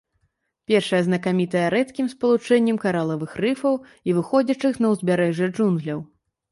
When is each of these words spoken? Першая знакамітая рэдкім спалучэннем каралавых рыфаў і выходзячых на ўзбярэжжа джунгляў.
Першая 0.71 1.01
знакамітая 1.07 1.67
рэдкім 1.75 2.09
спалучэннем 2.15 2.81
каралавых 2.87 3.31
рыфаў 3.47 3.73
і 4.11 4.21
выходзячых 4.21 4.73
на 4.85 4.97
ўзбярэжжа 4.97 5.55
джунгляў. 5.57 5.99